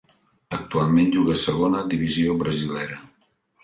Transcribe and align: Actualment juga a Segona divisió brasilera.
Actualment 0.57 1.13
juga 1.17 1.37
a 1.37 1.43
Segona 1.43 1.85
divisió 1.95 2.37
brasilera. 2.45 3.03